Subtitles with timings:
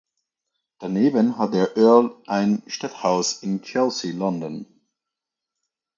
[0.79, 4.65] Daneben hat der Earl ein Stadthaus in Chelsea, London.